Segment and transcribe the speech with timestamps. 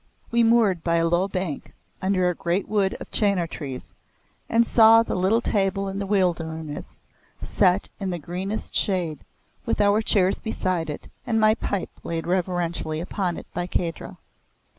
[0.31, 3.93] We moored by a low bank under a great wood of chenar trees,
[4.49, 7.01] and saw the little table in the wilderness
[7.43, 9.19] set in the greenest shade
[9.67, 14.17] with our chairs beside it, and my pipe laid reverently upon it by Kahdra.